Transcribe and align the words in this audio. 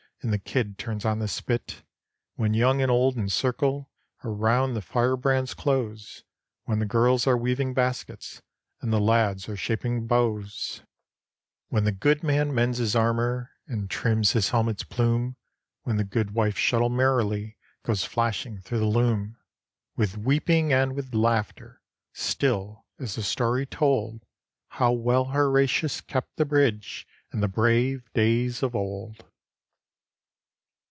And 0.23 0.31
the 0.31 0.37
kid 0.37 0.77
turns 0.77 1.03
on 1.03 1.17
the 1.17 1.27
spit; 1.27 1.81
When 2.35 2.53
young 2.53 2.79
and 2.79 2.91
old 2.91 3.17
in 3.17 3.27
circle 3.27 3.89
Around 4.23 4.75
the 4.75 4.81
firebrands 4.83 5.55
close; 5.55 6.23
When 6.65 6.77
the 6.77 6.85
girls 6.85 7.25
are 7.25 7.35
weaving 7.35 7.73
baskets. 7.73 8.39
And 8.81 8.93
the 8.93 8.99
lads 8.99 9.49
are 9.49 9.55
shaping 9.57 10.05
bows; 10.05 10.83
When 11.69 11.85
the 11.85 11.91
goodman 11.91 12.53
mends 12.53 12.77
his 12.77 12.95
armor, 12.95 13.49
And 13.65 13.89
trims 13.89 14.33
his 14.33 14.49
helmet's 14.49 14.83
plume; 14.83 15.37
When 15.85 15.97
the 15.97 16.03
goodwife's 16.03 16.59
shuttle 16.59 16.89
merrily 16.89 17.57
Goes 17.81 18.03
flashing 18.05 18.61
through 18.61 18.77
the 18.77 18.85
loom,— 18.85 19.37
With 19.97 20.19
weeping 20.19 20.71
and 20.71 20.93
with 20.95 21.15
laughter 21.15 21.81
Still 22.13 22.85
is 22.99 23.15
the 23.15 23.23
story 23.23 23.65
told. 23.65 24.21
How 24.67 24.91
well 24.91 25.25
Horatius 25.31 25.99
kept 25.99 26.35
the 26.37 26.45
bridge 26.45 27.07
In 27.33 27.39
the 27.39 27.47
brave 27.47 28.13
days 28.13 28.61
of 28.61 28.75
old. 28.75 29.25